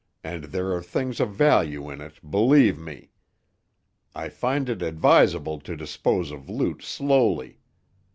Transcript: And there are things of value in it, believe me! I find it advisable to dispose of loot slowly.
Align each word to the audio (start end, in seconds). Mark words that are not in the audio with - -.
And 0.23 0.45
there 0.45 0.71
are 0.71 0.81
things 0.81 1.19
of 1.19 1.29
value 1.35 1.87
in 1.91 2.01
it, 2.01 2.27
believe 2.31 2.79
me! 2.79 3.11
I 4.15 4.29
find 4.29 4.67
it 4.67 4.81
advisable 4.81 5.59
to 5.59 5.75
dispose 5.77 6.31
of 6.31 6.49
loot 6.49 6.81
slowly. 6.81 7.59